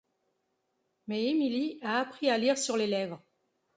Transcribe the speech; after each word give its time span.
Mais 1.05 1.25
Emily 1.27 1.77
a 1.83 1.99
appris 1.99 2.31
à 2.31 2.37
lire 2.39 2.57
sur 2.57 2.75
les 2.75 2.87
lèvres. 2.87 3.21